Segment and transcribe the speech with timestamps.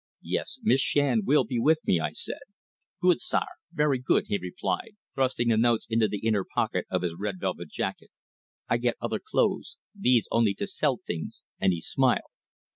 [0.23, 2.39] "Yes, Miss Shand will be with me," I said.
[3.03, 7.13] "Good, sare very good!" he replied, thrusting the notes into the inner pocket of his
[7.19, 8.09] red velvet jacket.
[8.67, 12.31] "I get other clothes these only to sell things," and he smiled.